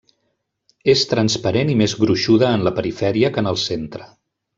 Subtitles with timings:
[0.93, 4.09] És transparent i més gruixuda en la perifèria que en el centre.